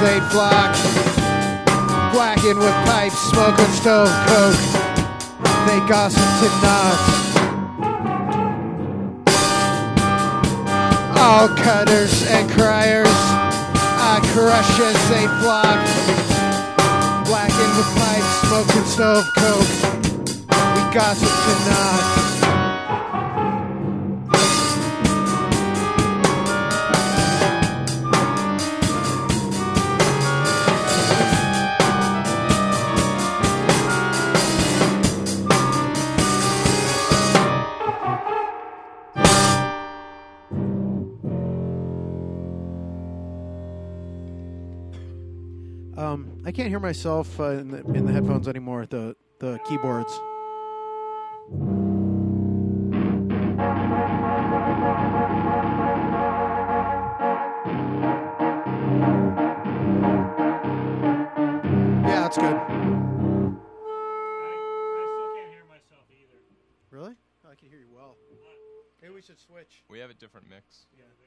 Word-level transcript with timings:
crush 0.00 0.12
as 0.12 0.12
they 0.12 0.20
flock. 0.30 0.74
Whacking 2.14 2.58
with 2.58 2.74
pipes, 2.86 3.18
smoking 3.30 3.72
stove 3.72 4.08
coke. 4.26 4.56
They 5.66 5.80
gossip 5.88 6.28
to 6.40 6.48
knots. 6.62 7.06
All 11.18 11.48
cutters 11.48 12.24
and 12.30 12.50
criers, 12.50 13.06
I 13.08 14.20
crush 14.32 14.80
as 14.80 15.08
they 15.10 15.26
flock. 15.40 15.80
Whacking 17.30 17.72
with 17.76 17.90
pipes, 17.96 18.32
smoking 18.48 18.86
stove 18.86 19.26
coke. 19.36 19.68
We 20.74 20.94
gossip 20.94 21.28
to 21.28 21.70
knots. 21.70 22.29
Can't 46.60 46.68
hear 46.68 46.78
myself 46.78 47.40
uh, 47.40 47.52
in, 47.52 47.70
the, 47.70 47.78
in 47.94 48.04
the 48.04 48.12
headphones 48.12 48.46
anymore. 48.46 48.84
The 48.84 49.16
the 49.38 49.58
keyboards. 49.64 50.20
Yeah, 62.04 62.20
that's 62.20 62.36
good. 62.36 62.52
I 62.52 62.52
I 62.52 62.92
still 65.08 65.32
can't 65.34 65.48
hear 65.48 65.64
myself 65.64 66.04
either. 66.12 66.40
Really? 66.90 67.14
I 67.50 67.54
can 67.54 67.70
hear 67.70 67.78
you 67.78 67.88
well. 67.90 68.18
Maybe 69.00 69.14
we 69.14 69.22
should 69.22 69.40
switch. 69.40 69.82
We 69.88 69.98
have 70.00 70.10
a 70.10 70.14
different 70.14 70.50
mix. 70.50 70.84
Winston? 70.92 71.19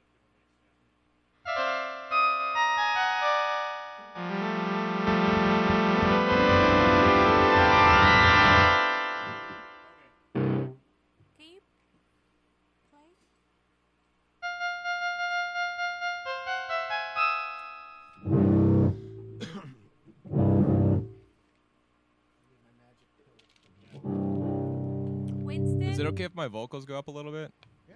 It 26.03 26.09
okay 26.09 26.23
if 26.23 26.35
my 26.35 26.47
vocals 26.47 26.85
go 26.85 26.97
up 26.97 27.07
a 27.07 27.11
little 27.11 27.31
bit? 27.31 27.51
Yeah. 27.87 27.95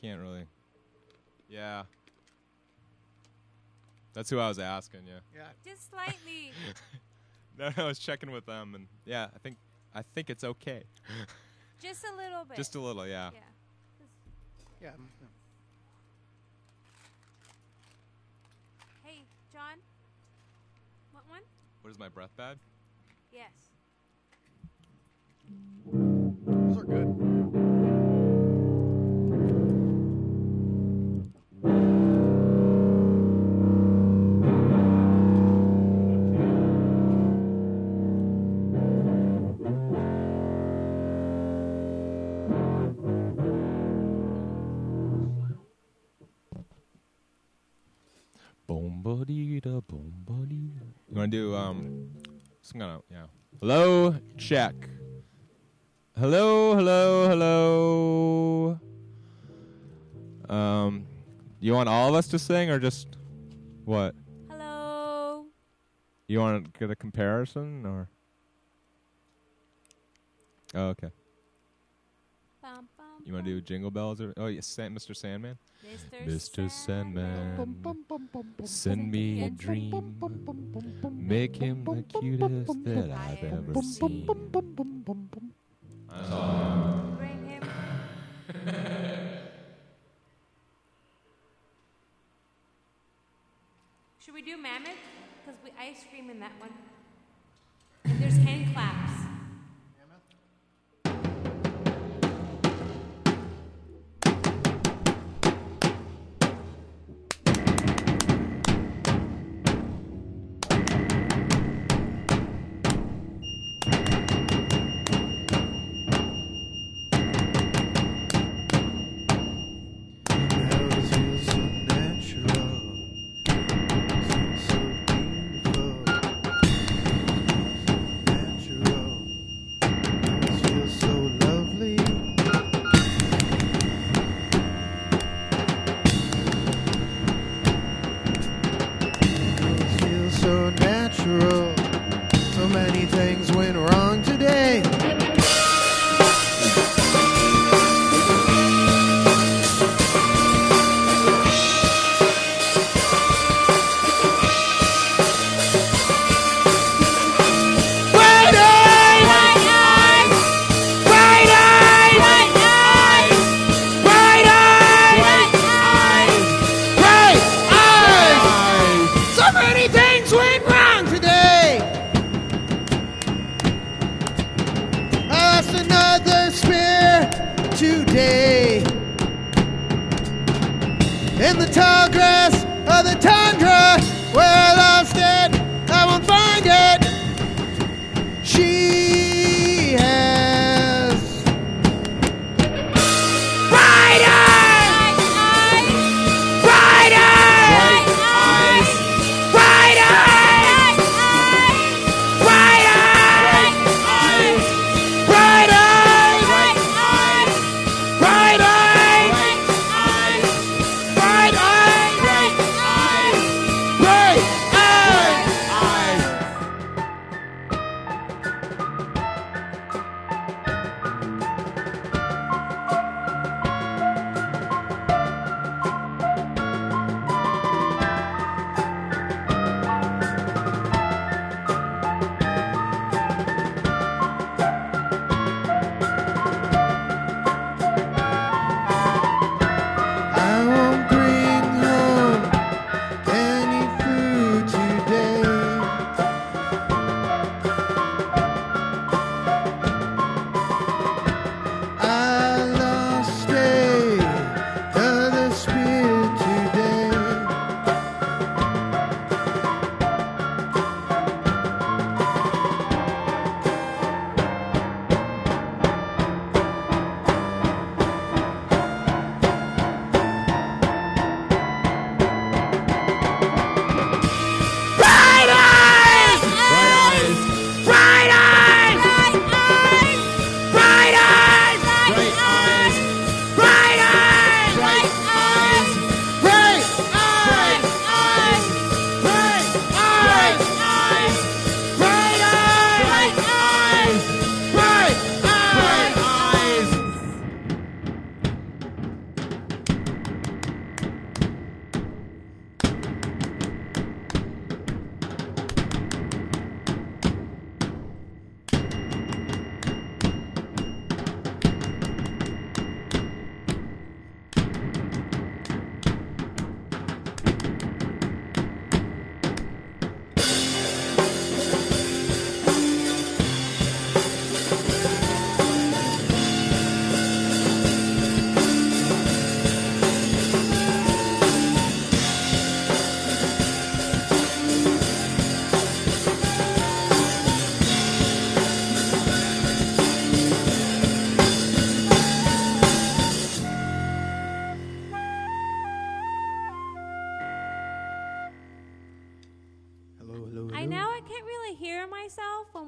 Can't 0.00 0.20
really. 0.20 0.46
Yeah. 1.48 1.84
That's 4.12 4.30
who 4.30 4.38
I 4.38 4.48
was 4.48 4.58
asking, 4.58 5.00
yeah. 5.06 5.20
Yeah. 5.34 5.48
Just 5.64 5.90
slightly. 5.90 6.52
No, 7.56 7.68
no, 7.76 7.84
I 7.84 7.86
was 7.86 8.00
checking 8.00 8.32
with 8.32 8.46
them 8.46 8.74
and 8.74 8.88
yeah, 9.04 9.28
I 9.32 9.38
think 9.38 9.56
I 9.94 10.02
think 10.02 10.28
it's 10.28 10.42
okay. 10.42 10.82
Just 11.80 12.04
a 12.04 12.16
little 12.16 12.44
bit. 12.44 12.56
Just 12.56 12.74
a 12.74 12.80
little, 12.80 13.06
yeah. 13.06 13.30
Yeah. 13.32 13.38
Yeah. 14.82 14.90
Hey, 19.04 19.22
John. 19.52 19.78
Want 21.12 21.28
one? 21.28 21.42
What 21.82 21.90
is 21.90 21.98
my 21.98 22.08
breath 22.08 22.36
bad? 22.36 22.58
Yes. 23.32 23.52
You 51.24 51.30
wanna 51.30 51.46
do 51.46 51.56
um 51.56 52.10
some 52.60 52.80
kind 52.80 52.92
of 52.92 53.02
yeah. 53.10 53.24
Hello, 53.60 54.14
check. 54.36 54.74
Hello, 56.18 56.74
hello, 56.74 57.28
hello. 57.28 58.80
Um 60.54 61.06
you 61.60 61.72
want 61.72 61.88
all 61.88 62.10
of 62.10 62.14
us 62.14 62.28
to 62.28 62.38
sing 62.38 62.68
or 62.68 62.78
just 62.78 63.16
what? 63.86 64.14
Hello. 64.50 65.46
You 66.28 66.40
want 66.40 66.66
to 66.66 66.78
get 66.78 66.90
a 66.90 66.96
comparison 66.96 67.86
or? 67.86 68.10
Oh, 70.74 70.88
okay. 70.88 71.08
Bum, 73.26 73.32
bum, 73.32 73.32
You 73.32 73.32
want 73.32 73.46
to 73.46 73.52
do 73.52 73.60
Jingle 73.62 73.90
Bells 73.90 74.20
or? 74.20 74.34
Oh, 74.36 74.46
yes, 74.46 74.66
San- 74.66 74.94
Mr. 74.94 75.16
Sandman. 75.16 75.56
Mr. 75.84 76.26
Mr. 76.26 76.70
Sandman, 76.70 77.76
send 78.64 79.10
me 79.10 79.44
a 79.44 79.50
dream. 79.50 80.16
Make 81.16 81.52
Make 81.52 81.56
him 81.56 81.84
the 81.84 82.02
cutest 82.20 82.84
that 82.84 83.10
I've 83.10 83.44
ever 83.44 83.82
seen. 83.82 84.26
That's 86.08 86.30
all. 86.30 87.14
Bring 87.18 87.46
him. 87.48 87.62
Should 94.20 94.34
we 94.34 94.42
do 94.42 94.56
Mammoth? 94.56 94.90
Because 95.44 95.60
we 95.64 95.70
ice 95.78 96.04
cream 96.10 96.30
in 96.30 96.40
that 96.40 96.52
one. 96.58 96.70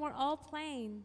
We're 0.06 0.14
all 0.14 0.36
playing. 0.36 1.02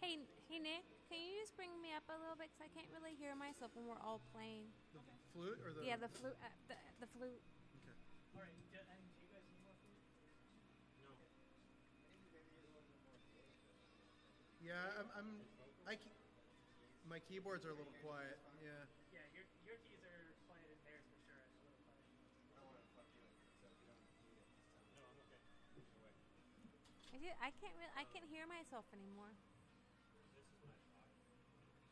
Hey, 0.00 0.18
hey 0.48 0.58
Nick, 0.58 0.84
can 1.08 1.16
you 1.16 1.32
just 1.40 1.56
bring 1.56 1.70
me 1.80 1.96
up 1.96 2.04
a 2.08 2.12
little 2.20 2.36
bit? 2.36 2.52
Cause 2.52 2.60
I 2.60 2.68
can't 2.76 2.88
really 2.92 3.16
hear 3.16 3.32
myself 3.36 3.72
when 3.72 3.88
we're 3.88 4.00
all 4.04 4.20
playing. 4.36 4.68
The 4.92 5.00
flute 5.32 5.60
or 5.64 5.72
the 5.72 5.86
Yeah, 5.86 5.96
the 5.96 6.08
flute. 6.08 6.36
Uh, 6.44 6.48
the, 6.68 6.76
the 7.00 7.08
flute. 7.16 7.40
Yeah, 14.60 14.76
I'm. 15.02 15.08
I'm 15.18 15.30
I 15.88 15.98
ke- 15.98 16.14
my 17.08 17.18
keyboards 17.18 17.66
are 17.66 17.74
a 17.74 17.78
little 17.80 17.96
quiet. 18.04 18.38
Yeah. 18.62 18.86
Yeah, 19.10 19.26
your 19.34 19.42
your 19.66 19.74
keys 19.82 19.98
are 20.04 20.36
quiet 20.46 20.68
in 20.70 20.78
theirs 20.86 21.02
for 21.10 21.18
sure. 21.26 21.42
I, 27.10 27.18
did, 27.18 27.34
I 27.42 27.50
can't. 27.58 27.74
Re- 27.82 27.94
I 27.98 28.04
can't 28.14 28.28
hear 28.30 28.46
myself 28.46 28.86
anymore. 28.94 29.34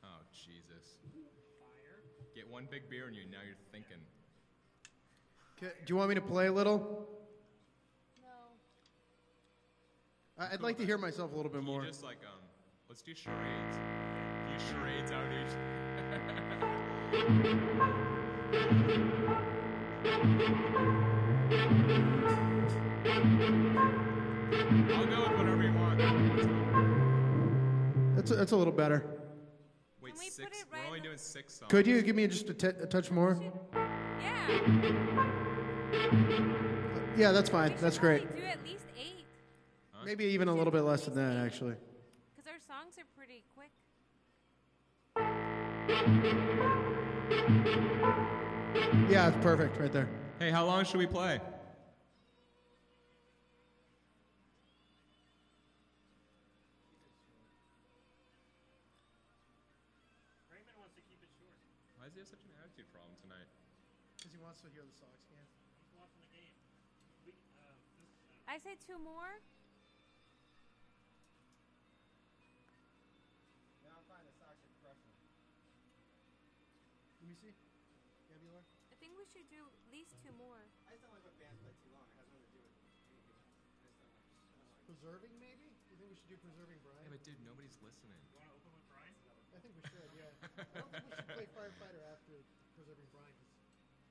Oh 0.07 0.23
Jesus. 0.31 1.03
Get 2.37 2.47
one 2.47 2.69
big 2.71 2.87
beer 2.87 3.09
in 3.09 3.15
you. 3.19 3.27
Now 3.27 3.43
you're 3.43 3.59
thinking. 3.75 3.99
Okay, 5.61 5.73
do 5.85 5.93
you 5.93 5.97
want 5.97 6.09
me 6.09 6.15
to 6.15 6.21
play 6.21 6.47
a 6.47 6.53
little? 6.53 7.09
No. 8.23 8.29
I- 10.39 10.53
I'd 10.53 10.61
like 10.61 10.79
to 10.79 10.87
hear 10.87 10.99
myself 10.99 11.33
a 11.33 11.37
little 11.37 11.51
bit 11.51 11.65
more. 11.65 11.83
you 11.83 11.89
just 11.89 12.05
like 12.05 12.19
um, 12.25 12.39
let's 12.89 13.03
do 13.03 13.13
charades. 13.13 13.77
Do 13.77 14.65
charades 14.73 15.11
out 15.11 15.27
each. 15.33 16.59
I'll 23.71 25.07
go 25.07 25.23
with 25.29 25.39
whatever 25.39 25.63
you 25.63 25.73
want. 25.75 25.99
That's 28.17 28.31
a, 28.31 28.37
that's 28.37 28.53
a 28.53 28.57
little 28.57 28.73
better. 28.73 29.05
Wait, 30.01 30.13
Can 30.15 30.19
we 30.21 30.27
put 30.27 30.33
six. 30.33 30.61
it 30.63 30.67
We're 30.73 30.87
only 30.87 31.01
doing 31.01 31.19
six 31.19 31.55
songs. 31.55 31.71
Could 31.71 31.87
you 31.87 32.01
give 32.03 32.17
me 32.17 32.27
just 32.27 32.49
a, 32.49 32.55
t- 32.55 32.67
a 32.69 32.87
touch 32.87 33.11
more? 33.11 33.39
Yeah. 34.21 35.35
Yeah, 37.17 37.33
that's 37.33 37.51
fine. 37.51 37.75
That's 37.81 37.99
great. 37.99 38.23
Do 38.37 38.43
at 38.45 38.63
least 38.65 38.87
eight, 38.99 39.25
Maybe 40.05 40.25
even 40.27 40.49
a 40.49 40.55
little 40.55 40.71
bit 40.73 40.83
less 40.83 41.05
than 41.05 41.15
that, 41.17 41.45
actually. 41.45 41.75
because 42.37 42.51
our 42.51 42.61
songs 42.67 42.95
are 42.99 43.07
pretty 43.17 43.43
quick. 43.55 43.71
Yeah, 49.11 49.29
it's 49.29 49.37
perfect 49.43 49.79
right 49.81 49.93
there. 49.93 50.09
Hey, 50.39 50.51
how 50.51 50.65
long 50.65 50.85
should 50.85 50.99
we 50.99 51.07
play? 51.07 51.41
I 68.49 68.57
say 68.57 68.75
two 68.81 68.97
more. 68.97 69.29
Now 73.85 74.01
I'm 74.01 74.07
finding 74.09 74.25
the 74.33 74.37
socks 74.41 74.65
are 74.65 74.73
crushing. 74.81 75.13
Let 77.21 77.29
me 77.29 77.37
see. 77.37 77.53
Yeah, 78.33 78.41
Bueller? 78.41 78.65
I 78.89 78.97
think 78.97 79.13
we 79.21 79.29
should 79.29 79.49
do 79.53 79.61
at 79.69 79.77
least 79.93 80.17
two 80.25 80.33
more. 80.41 80.65
I 80.89 80.97
just 80.97 81.05
don't 81.05 81.13
like 81.13 81.25
when 81.29 81.37
bands 81.37 81.61
play 81.61 81.77
too 81.85 81.93
long. 81.93 82.09
It 82.09 82.17
has 82.25 82.29
nothing 82.33 82.49
to 82.49 82.53
do 82.57 82.61
with 82.65 82.73
anything. 82.73 83.05
I 83.05 83.13
just 83.21 83.29
don't 83.29 83.37
like, 83.37 83.45
don't 83.85 83.97
like 84.01 84.17
Preserving, 84.89 85.37
maybe? 85.37 85.69
You 85.93 85.97
think 86.01 86.09
we 86.09 86.17
should 86.17 86.33
do 86.33 86.41
preserving, 86.41 86.81
Brian? 86.81 87.05
Yeah, 87.05 87.13
but 87.13 87.21
dude, 87.21 87.41
nobody's 87.45 87.77
listening. 87.85 88.17
I 89.53 89.61
think 89.61 89.75
we 89.77 89.83
should, 89.91 90.09
yeah. 90.17 90.31
I 90.57 90.79
don't 90.81 90.89
think 90.93 91.05
we 91.05 91.13
should 91.17 91.29
play 91.35 91.47
firefighter 91.53 92.01
after 92.09 92.45
preserving 92.77 93.09
Brian. 93.13 93.35
'cause- 93.35 93.48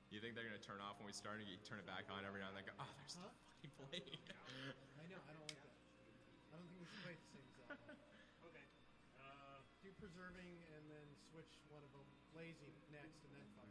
You 0.08 0.20
think 0.24 0.32
they're 0.34 0.48
gonna 0.48 0.62
turn 0.64 0.80
off 0.80 0.96
when 0.98 1.06
we 1.06 1.12
start 1.12 1.36
and 1.38 1.46
you 1.48 1.60
turn 1.68 1.76
it 1.76 1.84
back 1.86 2.08
on 2.08 2.24
every 2.24 2.40
now 2.40 2.48
and 2.48 2.56
then? 2.56 2.64
Go, 2.64 2.72
oh, 2.80 2.88
there's 2.96 3.16
Huh? 3.20 3.28
still 3.28 3.32
fucking 3.60 3.72
playing. 3.76 4.16
I 5.00 5.04
know, 5.12 5.20
I 5.28 5.32
don't 5.36 5.44
like 5.52 5.60
that. 5.60 5.76
I 6.48 6.56
don't 6.56 6.64
think 6.72 6.80
we 6.80 6.88
should 6.88 7.02
play 7.04 7.14
the 7.16 7.26
same 7.28 7.44
exact 7.44 7.76
one. 7.84 8.48
Okay. 8.48 8.66
Uh, 9.20 9.60
Do 9.84 9.92
preserving 10.00 10.56
and 10.72 10.82
then 10.88 11.06
switch 11.28 11.52
one 11.68 11.84
of 11.84 11.92
them 11.92 12.08
lazy 12.32 12.72
next 12.88 13.20
and 13.20 13.30
then 13.36 13.44
fire. 13.52 13.68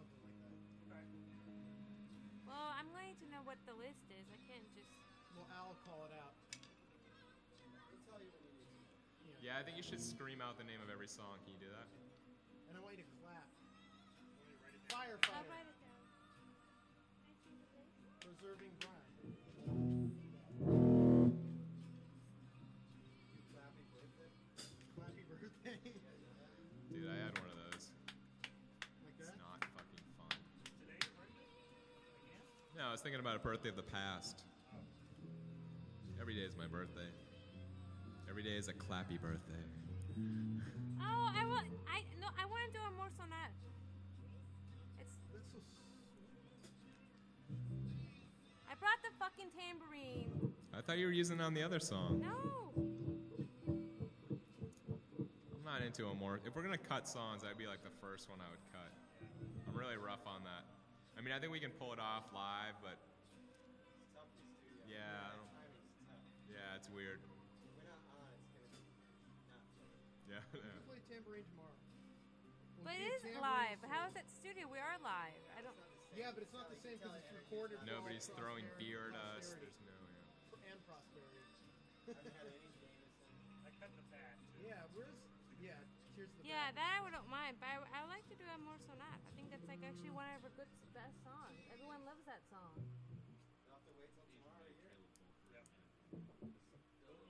Or 0.00 0.08
something 0.08 0.24
like 0.24 0.56
that. 0.88 1.06
Well, 2.48 2.68
I'm 2.72 2.88
going 2.96 3.12
to 3.20 3.26
know 3.28 3.44
what 3.44 3.60
the 3.68 3.76
list 3.76 4.08
is. 4.08 4.24
I 4.32 4.40
can't 4.48 4.64
just. 4.72 4.88
Well, 5.36 5.48
Al 5.52 5.76
will 5.76 5.82
call 5.84 6.08
it 6.08 6.16
out. 6.16 6.32
Yeah, 9.40 9.58
I 9.58 9.62
think 9.66 9.74
you 9.76 9.82
should 9.82 9.98
scream 10.00 10.38
out 10.40 10.54
the 10.56 10.62
name 10.64 10.78
of 10.80 10.88
every 10.88 11.10
song. 11.10 11.42
Can 11.42 11.52
you 11.58 11.60
do 11.60 11.70
that? 11.74 11.90
And 12.70 12.78
I 12.78 12.80
want 12.80 12.94
you 12.94 13.02
to 13.02 13.10
clap. 13.20 13.42
I'll 15.02 15.08
Firefighter. 15.18 15.50
write 15.50 15.66
it 15.66 15.78
down. 15.82 15.98
Preserving 18.22 18.70
Brian. 18.78 20.12
Clappy 24.96 25.24
birthday. 25.28 25.78
Dude, 26.90 27.08
I 27.08 27.16
had 27.24 27.32
one 27.38 27.48
of 27.50 27.58
those. 27.72 27.90
like 29.02 29.14
It's 29.18 29.32
not 29.40 29.60
fucking 29.74 30.04
fun. 30.18 30.32
today, 30.80 31.00
right? 31.18 31.32
Again? 32.24 32.42
No, 32.76 32.88
I 32.88 32.92
was 32.92 33.00
thinking 33.00 33.20
about 33.20 33.36
a 33.36 33.38
birthday 33.40 33.68
of 33.68 33.76
the 33.76 33.82
past. 33.86 34.44
Every 36.20 36.34
day 36.34 36.42
is 36.46 36.56
my 36.56 36.66
birthday. 36.66 37.10
Every 38.30 38.42
day 38.42 38.56
is 38.56 38.68
a 38.68 38.72
clappy 38.74 39.20
birthday. 39.20 39.64
Oh, 41.00 41.26
I 41.34 41.44
want. 41.46 41.66
I 41.90 42.04
no. 42.20 42.28
I 42.38 42.46
want 42.46 42.62
to 42.68 42.72
do 42.72 42.82
a 42.86 42.90
more 42.96 43.10
sonat. 43.18 43.50
Brought 48.82 48.98
the 49.06 49.14
fucking 49.22 49.54
tambourine. 49.54 50.34
I 50.74 50.82
thought 50.82 50.98
you 50.98 51.06
were 51.06 51.14
using 51.14 51.38
it 51.38 51.42
on 51.46 51.54
the 51.54 51.62
other 51.62 51.78
song. 51.78 52.18
No. 52.18 52.34
I'm 55.54 55.62
not 55.62 55.86
into 55.86 56.10
a 56.10 56.14
more. 56.18 56.42
If 56.42 56.56
we're 56.58 56.66
gonna 56.66 56.82
cut 56.82 57.06
songs, 57.06 57.42
that'd 57.46 57.54
be 57.56 57.70
like 57.70 57.86
the 57.86 57.94
first 58.02 58.26
one 58.28 58.42
I 58.42 58.50
would 58.50 58.64
cut. 58.74 58.90
I'm 59.70 59.78
really 59.78 59.94
rough 59.96 60.26
on 60.26 60.42
that. 60.42 60.66
I 61.14 61.22
mean, 61.22 61.30
I 61.30 61.38
think 61.38 61.52
we 61.54 61.60
can 61.62 61.70
pull 61.78 61.92
it 61.94 62.00
off 62.02 62.26
live, 62.34 62.74
but 62.82 62.98
yeah, 64.90 65.30
I 65.30 65.38
don't- 65.38 65.46
yeah, 66.50 66.74
it's 66.74 66.90
weird. 66.90 67.20
Yeah, 70.26 70.42
yeah. 70.58 70.58
We'll 70.58 70.98
play 70.98 71.00
tambourine 71.06 71.46
tomorrow. 71.54 71.78
But 72.82 72.98
it 72.98 73.14
is 73.14 73.22
live. 73.38 73.78
How 73.86 74.08
is 74.10 74.16
it 74.18 74.26
studio? 74.26 74.66
We 74.66 74.82
are 74.82 74.98
live. 75.04 75.38
I. 76.12 76.20
Yeah, 76.20 76.28
but 76.36 76.44
it's 76.44 76.52
not 76.52 76.68
the 76.68 76.76
same 76.76 77.00
because 77.00 77.16
it's 77.16 77.32
recorded. 77.32 77.80
for 77.80 77.86
Nobody's 77.88 78.28
throwing 78.36 78.68
prosperity- 78.68 78.92
beer 78.92 79.08
at 79.12 79.16
us. 79.40 79.56
There's 79.56 79.80
no. 79.80 79.96
Yeah. 79.96 80.68
And 80.72 80.78
prosperity. 80.84 81.40
I 82.04 82.12
cut 83.80 83.88
the 83.96 84.04
fat. 84.12 84.36
too. 84.52 84.60
Yeah, 84.68 84.84
where's. 84.92 85.16
Yeah, 85.56 85.80
here's 86.16 86.28
the. 86.36 86.44
Yeah, 86.44 86.68
back. 86.68 86.76
that 86.76 86.88
I 86.98 87.00
wouldn't 87.00 87.24
mind. 87.32 87.56
But 87.56 87.68
I, 87.72 87.80
I 87.96 88.04
would 88.04 88.12
like 88.12 88.28
to 88.28 88.36
do 88.36 88.44
a 88.44 88.58
more 88.60 88.76
sonat. 88.76 89.24
I 89.24 89.30
think 89.32 89.48
that's 89.48 89.64
like 89.64 89.80
actually 89.80 90.12
one 90.12 90.28
of 90.36 90.44
our 90.44 90.52
good 90.52 90.68
best 90.92 91.16
songs. 91.24 91.56
Everyone 91.72 92.04
loves 92.04 92.20
that 92.28 92.44
song. 92.52 92.76
Yep. 92.76 92.84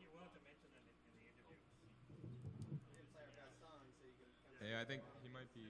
You 0.02 0.10
will 0.10 0.18
have 0.26 0.34
to 0.34 0.42
mention 0.42 0.74
them 0.74 0.82
in, 0.90 0.98
in 1.14 1.22
the 1.22 1.30
interview. 1.30 1.54
Hey, 4.62 4.74
I 4.78 4.84
think 4.84 5.02
he 5.22 5.28
might 5.30 5.50
be. 5.54 5.62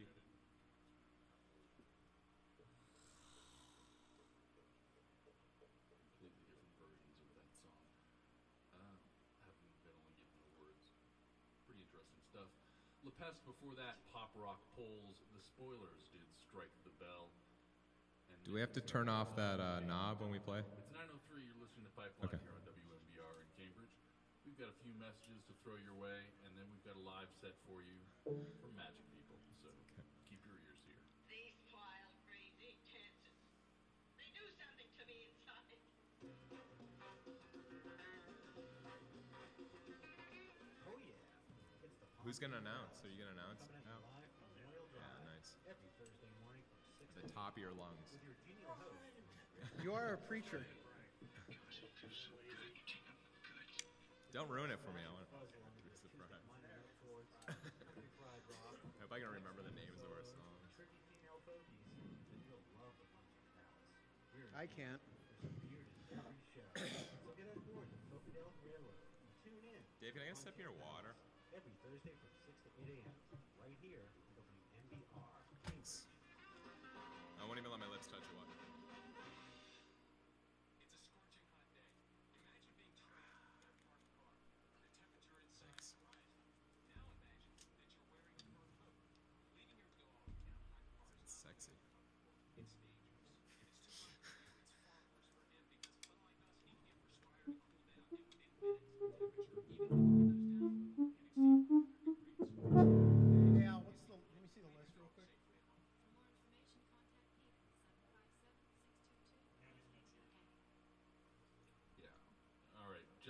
completely 5.13 6.45
different 6.47 6.75
versions 6.79 7.19
of 7.19 7.31
that 7.35 7.51
song. 7.57 7.83
Uh, 8.77 8.99
haven't 9.43 9.75
been 9.83 9.97
only 10.07 10.15
given 10.23 10.39
the 10.47 10.55
words. 10.61 10.87
Pretty 11.67 11.83
interesting 11.83 12.23
stuff. 12.31 12.51
La 13.23 13.31
before 13.47 13.79
that, 13.79 14.03
pop 14.11 14.35
rock 14.35 14.59
polls. 14.75 15.23
The 15.31 15.39
spoilers 15.39 16.11
did 16.11 16.27
strike 16.43 16.75
the 16.83 16.91
bell. 16.99 17.31
And 18.27 18.35
Do 18.43 18.51
we 18.51 18.59
have 18.59 18.75
to 18.75 18.83
turn 18.83 19.07
off 19.07 19.39
that 19.39 19.63
uh, 19.63 19.79
knob 19.87 20.19
when 20.19 20.35
we 20.35 20.43
play? 20.43 20.67
It's 20.67 20.91
9:03. 20.91 21.39
You're 21.47 21.63
listening 21.63 21.87
to 21.87 21.95
Pipeline 21.95 22.27
Okay. 22.27 22.43
here 22.43 22.51
on 22.51 22.67
WMBR 22.67 23.35
in 23.39 23.49
Cambridge. 23.55 23.95
We've 24.43 24.59
got 24.59 24.75
a 24.75 24.79
few 24.83 24.91
messages 24.99 25.39
to 25.47 25.55
throw 25.63 25.79
your 25.79 25.95
way, 26.03 26.19
and 26.43 26.51
then 26.59 26.67
we've 26.75 26.83
got 26.83 26.99
a 26.99 27.05
live 27.07 27.31
set 27.39 27.55
for 27.63 27.79
you 27.87 27.95
from 28.59 28.75
Magic 28.75 29.07
People. 29.15 29.22
Yeah. 42.33 42.39
Who's 42.41 42.41
gonna 42.41 42.57
announce? 42.65 43.05
Are 43.05 43.13
you 43.13 43.21
gonna 43.21 43.37
announce? 43.37 43.61
coming 43.61 43.85
No. 43.85 44.01
live 44.09 44.31
from 44.41 44.49
Yeah, 44.97 45.05
nice. 45.29 45.53
every 45.69 45.91
Thursday 46.01 46.33
morning 46.41 46.65
from 46.65 46.79
six 46.97 47.13
The 47.13 47.29
top 47.29 47.57
of 47.57 47.61
your 47.61 47.73
lungs. 47.77 48.09
with 48.09 48.23
your 48.25 48.33
genial 48.41 48.73
oh, 48.73 48.81
host. 48.81 49.05
You 49.85 49.93
are 49.93 50.15
a 50.15 50.19
preacher. 50.19 50.65
Don't 54.33 54.49
ruin 54.49 54.71
it 54.71 54.81
for 54.81 54.93
me. 54.97 55.05
I 55.05 55.13
want 55.13 55.29
to 55.77 55.83
be 55.85 55.93
surprised. 55.93 56.41
Minor 56.49 56.89
Chords, 57.01 57.29
Country 57.77 58.09
Fried 58.17 58.41
Rock, 58.49 58.81
I 58.97 59.03
hope 59.05 59.13
I 59.13 59.21
can 59.21 59.29
remember 59.29 59.61
the 59.61 59.77
names 59.77 60.01
of 60.01 60.09
our 60.11 60.25
songs. 60.25 60.73
tricky 60.75 60.97
female 61.05 61.39
fogies 61.45 61.85
that 62.25 62.41
you'll 62.49 62.65
love 62.73 62.97
the 62.97 63.05
Monkey 63.13 63.45
Palace. 63.53 63.93
We're 64.33 64.49
I 64.57 64.65
can't. 64.67 65.01
weird 65.61 65.87
in 65.87 65.97
every 66.09 66.41
show. 66.55 66.73
so 67.21 67.29
get 67.37 67.47
on 67.47 67.61
board 67.61 67.91
the 67.91 67.99
Sophie 68.09 68.33
Railroad 68.61 69.05
and 69.21 69.29
tune 69.43 69.65
in 69.65 69.85
Dave, 70.01 70.15
can 70.15 70.23
I 70.23 70.27
get 70.27 70.37
a 70.37 70.41
sip 70.41 70.55
of 70.55 70.61
your 70.61 70.73
water? 70.73 71.15
Thursday 71.83 72.15
from 72.23 72.42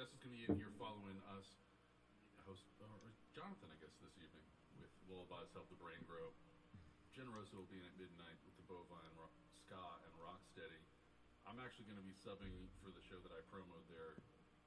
Jess 0.02 0.18
is 0.18 0.26
going 0.26 0.34
to 0.34 0.42
be 0.42 0.46
in 0.50 0.58
here 0.58 0.74
following 0.82 1.14
us. 1.30 1.46
Host 2.42 2.66
uh, 2.82 3.06
or 3.06 3.14
Jonathan, 3.38 3.70
I 3.70 3.78
guess, 3.78 3.94
this 4.02 4.10
evening 4.18 4.42
with 4.82 4.90
Lullabies 5.06 5.46
Help 5.54 5.70
the 5.70 5.78
Brain 5.78 6.02
Grow. 6.10 6.34
Generoso 7.14 7.62
will 7.62 7.70
be 7.70 7.78
in 7.78 7.86
at 7.86 7.94
midnight 7.94 8.34
with 8.42 8.50
the 8.58 8.66
Bovine 8.66 9.14
rock, 9.14 9.30
Ska 9.62 9.78
and 9.78 10.10
Rocksteady. 10.18 10.82
I'm 11.46 11.62
actually 11.62 11.86
going 11.86 12.02
to 12.02 12.08
be 12.10 12.18
subbing 12.18 12.50
for 12.82 12.90
the 12.90 12.98
show 13.06 13.22
that 13.22 13.30
I 13.30 13.46
promoted 13.46 13.86
there 13.94 14.18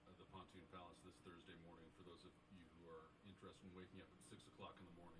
at 0.07 0.15
the 0.15 0.23
Pontoon 0.31 0.63
Palace 0.71 1.03
this 1.03 1.19
Thursday 1.27 1.59
morning 1.67 1.91
for 1.99 2.07
those 2.07 2.23
of 2.23 2.31
you 2.47 2.63
who 2.79 2.87
are 2.87 3.11
interested 3.27 3.59
in 3.67 3.75
waking 3.75 3.99
up 3.99 4.07
at 4.07 4.23
6 4.31 4.39
o'clock 4.55 4.79
in 4.79 4.87
the 4.87 4.95
morning. 4.95 5.19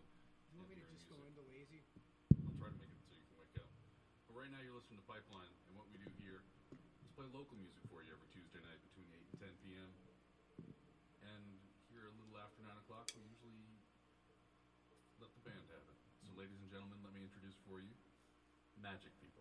You 0.55 0.63
want 0.63 0.72
me 0.72 0.79
to 0.79 0.88
just 0.95 1.12
go 1.12 1.19
into 1.27 1.43
lazy? 1.51 1.84
I'll 2.39 2.55
try 2.55 2.72
to 2.72 2.79
make 2.79 2.88
it 2.88 3.03
so 3.03 3.12
you 3.19 3.27
can 3.27 3.36
wake 3.36 3.60
up. 3.60 3.67
But 4.31 4.39
right 4.39 4.48
now 4.48 4.63
you're 4.63 4.79
listening 4.79 5.03
to 5.03 5.07
Pipeline, 5.12 5.51
and 5.67 5.75
what 5.75 5.91
we 5.91 6.00
do 6.00 6.07
here 6.24 6.39
is 7.03 7.12
play 7.15 7.31
local 7.31 7.55
music 7.55 7.79
for 7.88 8.03
you 8.03 8.12
every 8.12 8.27
Tuesday 8.36 8.60
night 8.60 8.75
between 8.91 9.07
8 9.07 9.24
and 9.24 9.55
10 9.55 9.63
p.m. 9.63 9.91
And 11.24 11.43
here 11.88 12.12
a 12.12 12.15
little 12.19 12.36
after 12.43 12.60
9 12.60 12.75
o'clock, 12.86 13.10
we 13.18 13.25
usually 13.25 13.65
let 15.18 15.34
the 15.34 15.42
band 15.42 15.65
have 15.74 15.86
it. 15.89 15.98
So 16.22 16.30
ladies 16.38 16.62
and 16.62 16.70
gentlemen, 16.70 17.01
let 17.01 17.18
me 17.18 17.25
introduce 17.25 17.58
for 17.65 17.82
you 17.82 17.89
Magic 18.77 19.10
People. 19.18 19.35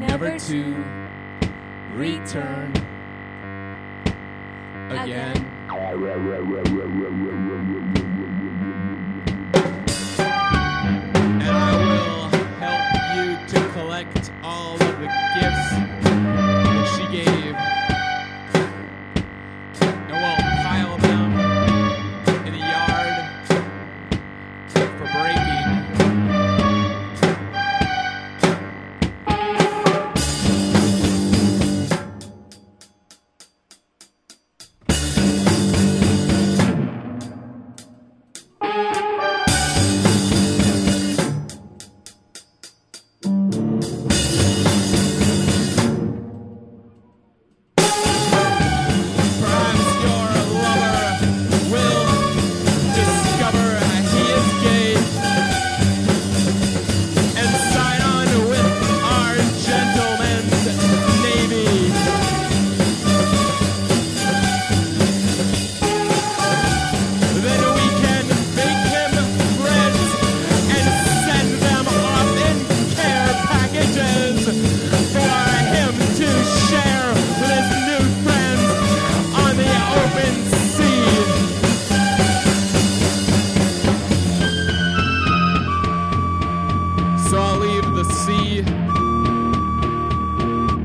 never 0.00 0.38
to 0.38 0.84
return 1.94 2.72
again. 4.90 5.36
And 11.40 11.52
I 11.52 11.76
will 11.76 12.28
help 12.58 12.86
you 13.16 13.26
to 13.48 13.68
collect 13.72 14.32
all 14.42 14.74
of 14.74 14.78
the 14.78 15.08
gifts 15.34 15.70
that 16.04 16.86
she 16.96 17.04
gave. 17.24 17.77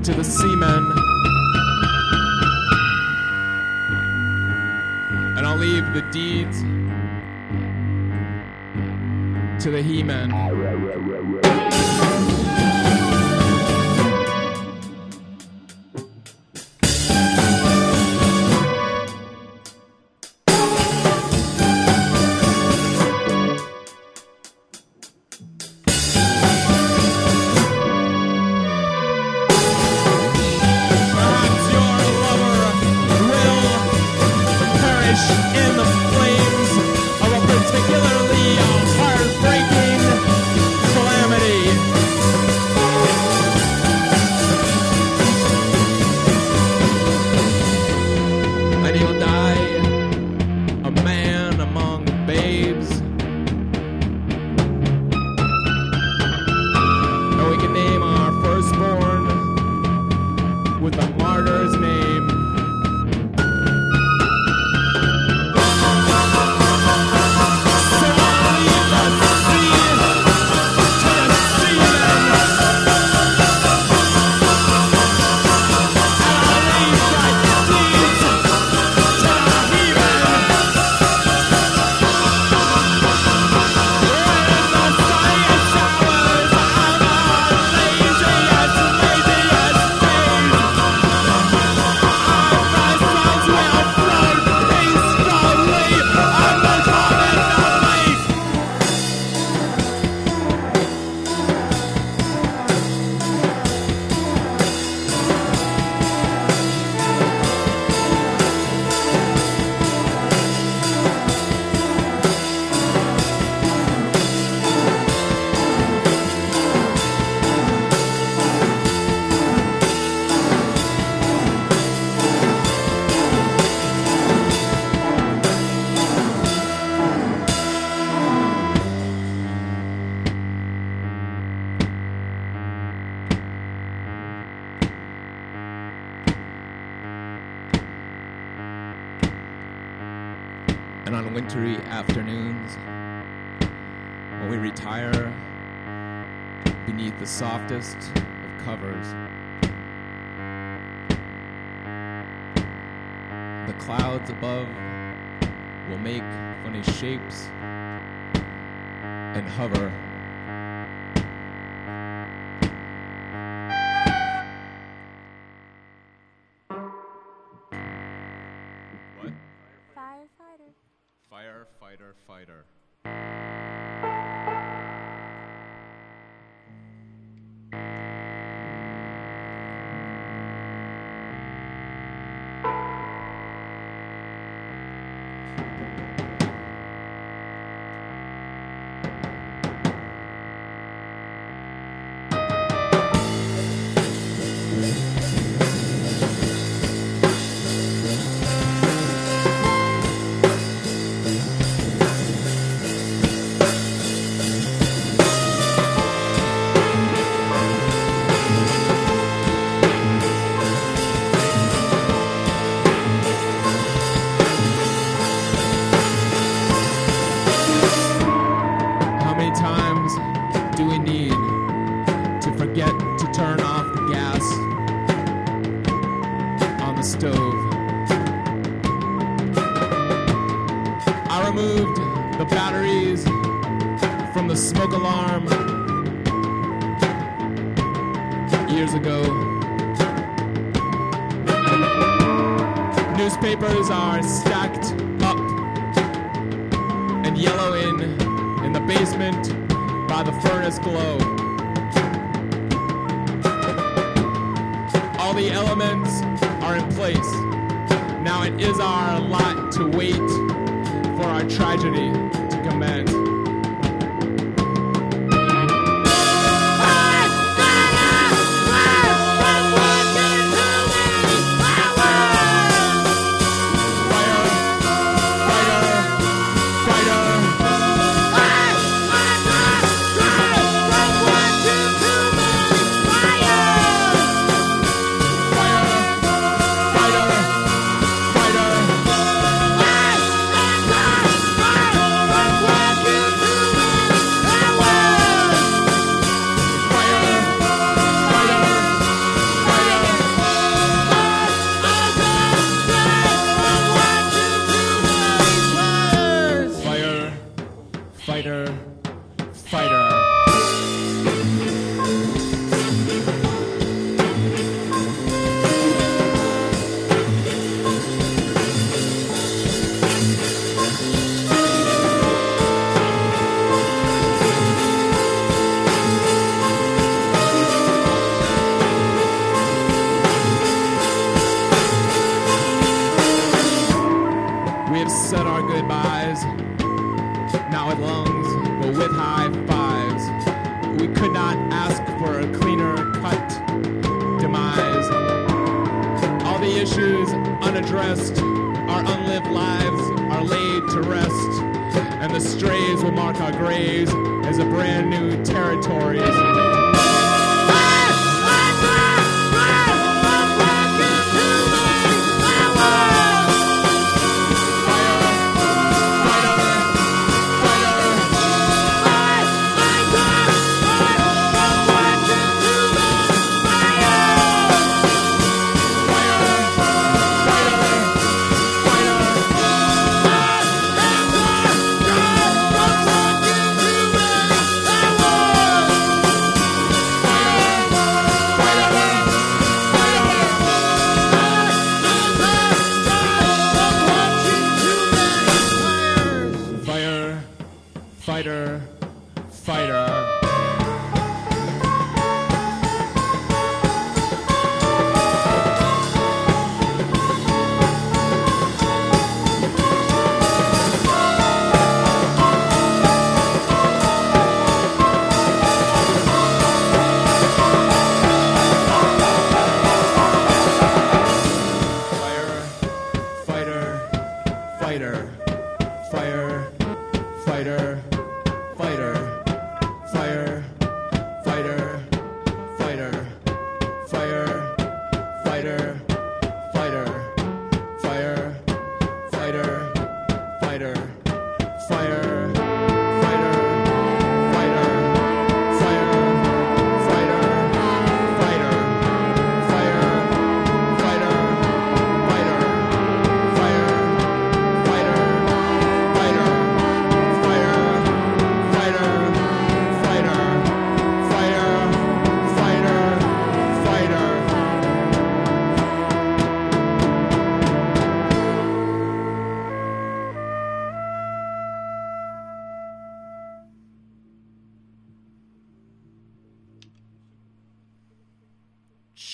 to 0.03 0.13
the 0.13 0.23
seamen. 0.23 0.91
And 5.37 5.47
I'll 5.47 5.55
leave 5.55 5.93
the 5.93 6.01
deeds 6.11 6.59
to 9.63 9.71
the 9.71 9.81
he-men. 9.81 10.33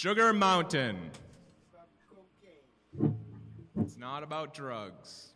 Sugar 0.02 0.32
Mountain. 0.32 1.12
It's 3.82 3.98
not 3.98 4.24
about 4.24 4.54
drugs, 4.54 5.34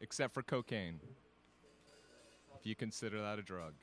except 0.00 0.32
for 0.32 0.44
cocaine. 0.44 1.00
If 2.60 2.64
you 2.64 2.76
consider 2.76 3.20
that 3.20 3.40
a 3.40 3.42
drug. 3.42 3.74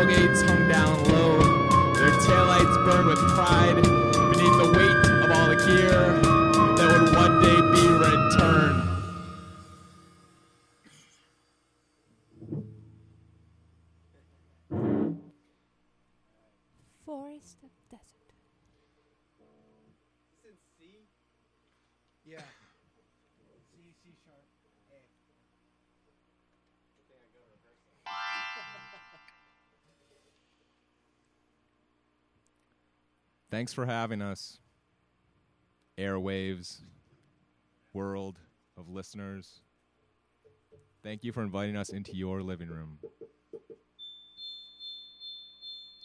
tailgates 0.00 0.42
hung 0.46 0.66
down 0.68 1.04
low, 1.04 1.38
their 1.94 2.10
taillights 2.10 2.84
burned 2.86 3.06
with 3.06 3.18
pride 3.34 3.74
beneath 3.74 4.56
the 4.56 4.72
weight 4.74 5.24
of 5.24 5.30
all 5.30 5.48
the 5.48 5.56
gear. 5.56 6.29
Thanks 33.50 33.72
for 33.72 33.84
having 33.84 34.22
us, 34.22 34.58
airwaves, 35.98 36.82
world 37.92 38.38
of 38.76 38.88
listeners. 38.88 39.60
Thank 41.02 41.24
you 41.24 41.32
for 41.32 41.42
inviting 41.42 41.76
us 41.76 41.88
into 41.88 42.14
your 42.14 42.42
living 42.42 42.68
room. 42.68 42.98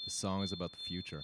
The 0.05 0.11
song 0.11 0.41
is 0.41 0.51
about 0.53 0.71
the 0.71 0.77
future. 0.87 1.21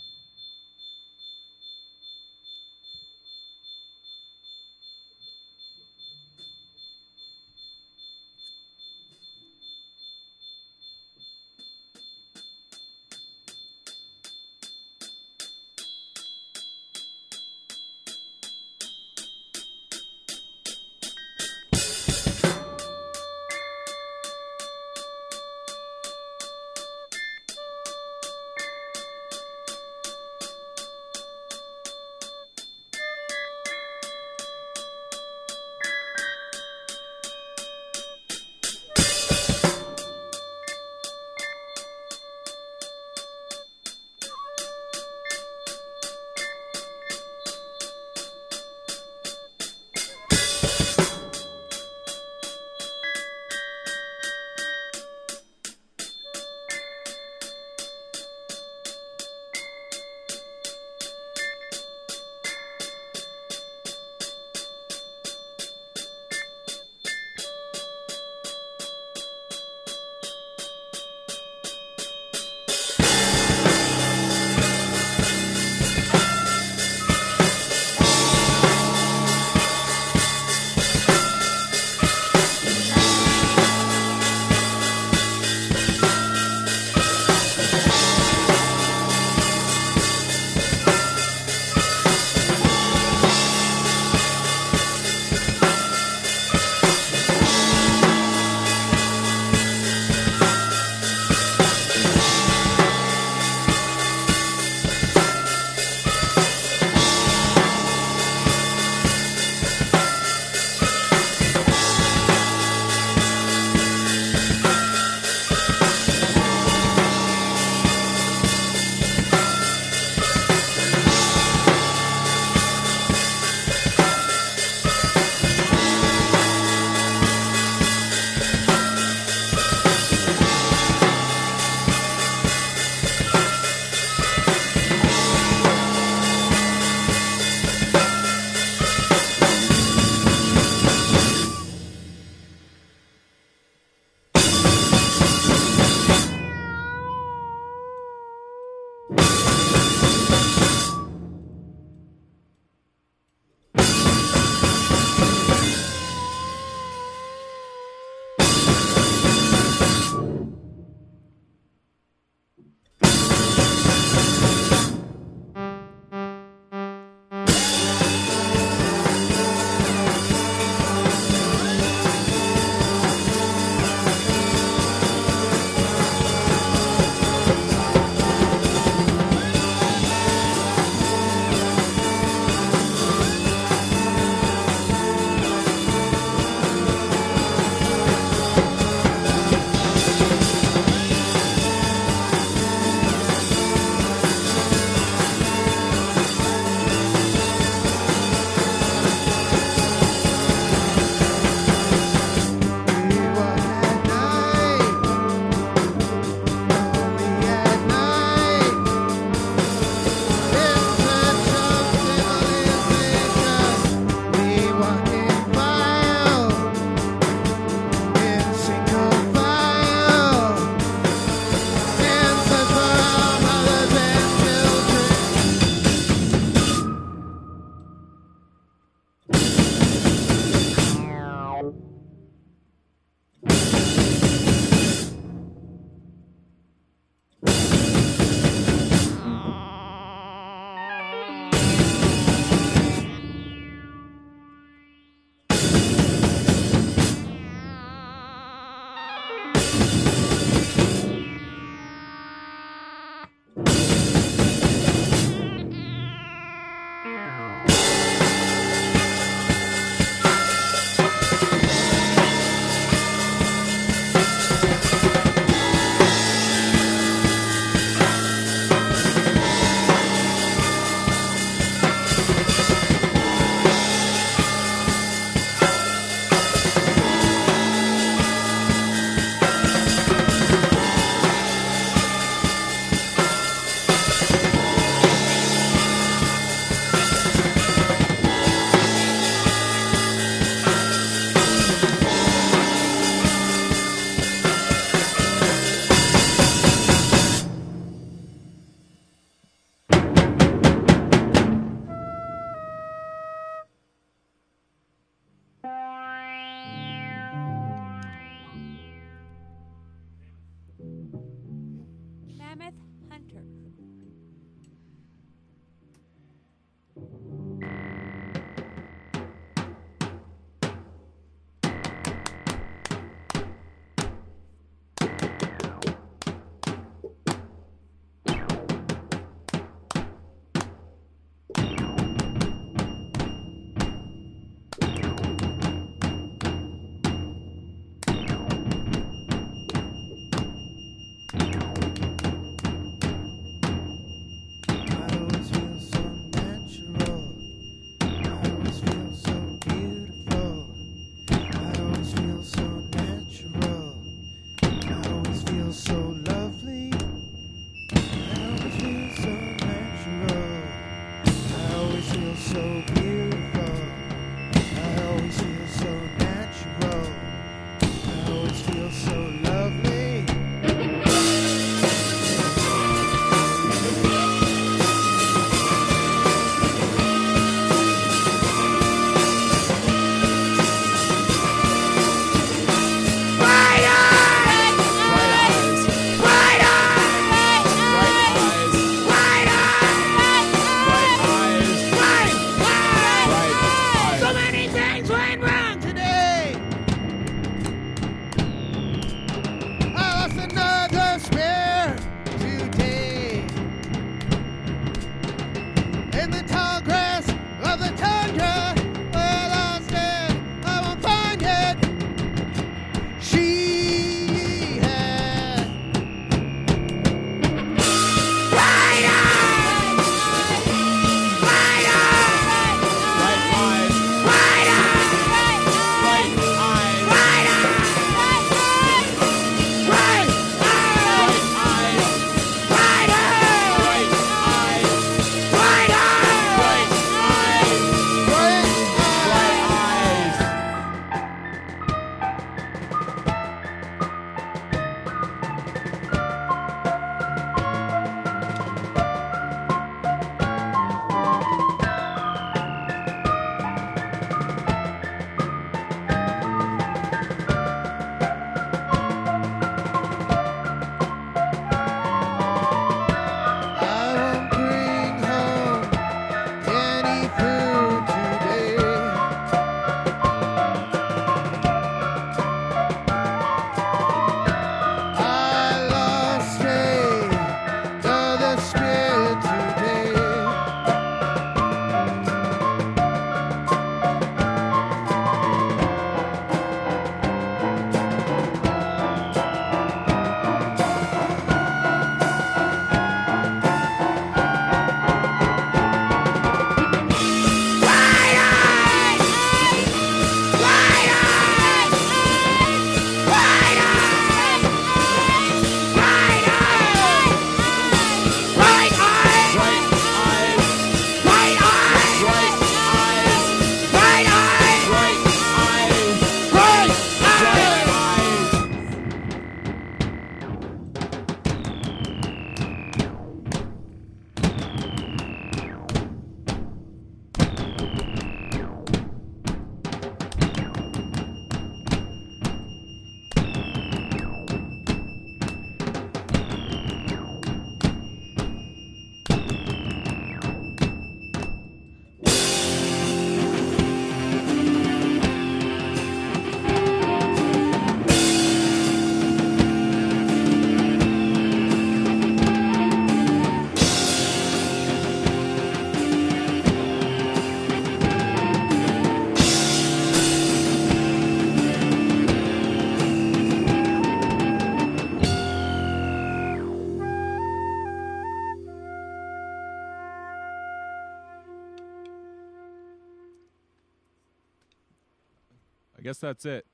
that's 576.22 576.46
it. 576.46 576.66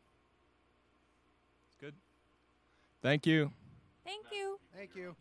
It's 1.67 1.77
good. 1.79 1.95
Thank 3.01 3.25
you. 3.25 3.51
Thank 4.05 4.25
you. 4.31 4.59
Thank 4.75 4.95
you. 4.95 5.15